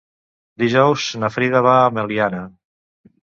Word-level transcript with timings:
Dijous 0.61 1.03
na 1.25 1.29
Frida 1.35 1.61
va 1.67 1.75
a 1.83 1.93
Meliana. 1.99 2.41